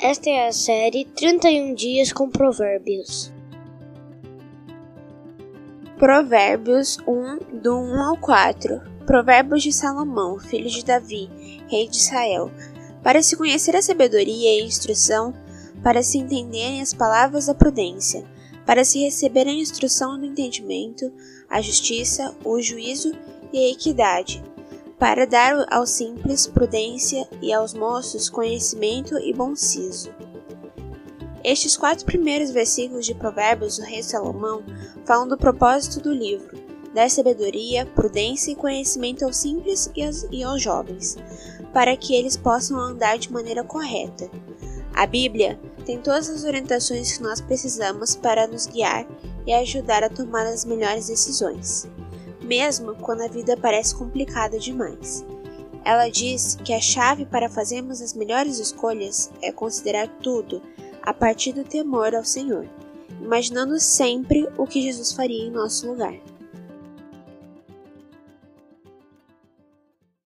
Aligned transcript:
Esta 0.00 0.30
é 0.30 0.46
a 0.46 0.52
série 0.52 1.04
31 1.04 1.74
Dias 1.74 2.12
com 2.12 2.30
Provérbios. 2.30 3.32
Provérbios 5.98 6.98
1, 7.04 7.58
do 7.60 7.76
1 7.76 8.02
ao 8.02 8.16
4. 8.16 8.80
Provérbios 9.04 9.60
de 9.60 9.72
Salomão, 9.72 10.38
filho 10.38 10.70
de 10.70 10.84
Davi, 10.84 11.28
rei 11.68 11.88
de 11.88 11.96
Israel. 11.96 12.48
Para 13.02 13.24
se 13.24 13.36
conhecer 13.36 13.74
a 13.74 13.82
sabedoria 13.82 14.58
e 14.58 14.62
a 14.62 14.64
instrução, 14.64 15.34
para 15.82 16.00
se 16.00 16.16
entenderem 16.16 16.80
as 16.80 16.94
palavras 16.94 17.46
da 17.46 17.54
prudência, 17.54 18.24
para 18.64 18.84
se 18.84 19.00
receber 19.00 19.48
a 19.48 19.52
instrução 19.52 20.16
do 20.16 20.24
entendimento, 20.24 21.12
a 21.50 21.60
justiça, 21.60 22.36
o 22.44 22.62
juízo 22.62 23.12
e 23.52 23.58
a 23.58 23.72
equidade 23.72 24.40
para 24.98 25.26
dar 25.26 25.64
aos 25.70 25.90
simples 25.90 26.46
prudência 26.46 27.28
e 27.40 27.52
aos 27.52 27.72
moços 27.72 28.28
conhecimento 28.28 29.16
e 29.18 29.32
bom 29.32 29.54
siso. 29.54 30.10
Estes 31.44 31.76
quatro 31.76 32.04
primeiros 32.04 32.50
versículos 32.50 33.06
de 33.06 33.14
Provérbios 33.14 33.78
do 33.78 33.84
rei 33.84 34.02
Salomão 34.02 34.62
falam 35.06 35.28
do 35.28 35.38
propósito 35.38 36.00
do 36.00 36.12
livro, 36.12 36.58
dar 36.92 37.08
sabedoria, 37.08 37.86
prudência 37.86 38.50
e 38.50 38.56
conhecimento 38.56 39.24
aos 39.24 39.36
simples 39.36 39.88
e 39.94 40.02
aos, 40.02 40.26
e 40.32 40.42
aos 40.42 40.60
jovens, 40.60 41.16
para 41.72 41.96
que 41.96 42.16
eles 42.16 42.36
possam 42.36 42.76
andar 42.76 43.18
de 43.18 43.32
maneira 43.32 43.62
correta. 43.62 44.28
A 44.92 45.06
Bíblia 45.06 45.60
tem 45.86 45.98
todas 45.98 46.28
as 46.28 46.42
orientações 46.42 47.16
que 47.16 47.22
nós 47.22 47.40
precisamos 47.40 48.16
para 48.16 48.48
nos 48.48 48.66
guiar 48.66 49.06
e 49.46 49.52
ajudar 49.54 50.02
a 50.02 50.10
tomar 50.10 50.44
as 50.44 50.64
melhores 50.64 51.06
decisões 51.06 51.88
mesmo 52.48 52.94
quando 52.96 53.20
a 53.20 53.28
vida 53.28 53.56
parece 53.56 53.94
complicada 53.94 54.58
demais. 54.58 55.24
Ela 55.84 56.08
diz 56.08 56.56
que 56.64 56.72
a 56.72 56.80
chave 56.80 57.26
para 57.26 57.50
fazermos 57.50 58.00
as 58.00 58.14
melhores 58.14 58.58
escolhas 58.58 59.30
é 59.42 59.52
considerar 59.52 60.08
tudo 60.22 60.62
a 61.02 61.12
partir 61.12 61.52
do 61.52 61.62
temor 61.62 62.14
ao 62.14 62.24
Senhor, 62.24 62.66
imaginando 63.20 63.78
sempre 63.78 64.48
o 64.56 64.66
que 64.66 64.82
Jesus 64.82 65.12
faria 65.12 65.44
em 65.44 65.50
nosso 65.50 65.86
lugar. 65.86 66.14